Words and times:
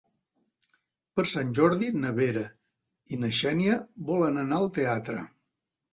Per 1.19 1.25
Sant 1.31 1.51
Jordi 1.59 1.91
na 2.05 2.13
Vera 2.21 2.45
i 3.13 3.19
na 3.25 3.31
Xènia 3.41 3.79
volen 4.11 4.45
anar 4.45 4.59
al 4.63 4.71
teatre. 4.79 5.23